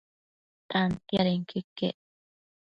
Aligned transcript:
Tantiadenquio 0.71 1.55
iquec 1.61 1.95